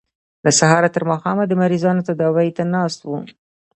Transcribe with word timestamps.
له 0.43 0.51
سهاره 0.59 0.89
تر 0.95 1.03
ماښامه 1.09 1.43
د 1.47 1.53
مریضانو 1.61 2.05
تداوۍ 2.07 2.49
ته 2.57 2.63
ناست 2.75 2.99
وو. 3.03 3.19